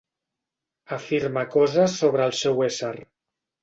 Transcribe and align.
Afirma 0.97 1.45
coses 1.59 2.01
sobre 2.01 2.29
el 2.31 2.37
seu 2.43 2.69
ésser. 2.73 2.95